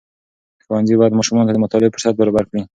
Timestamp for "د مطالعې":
1.53-1.93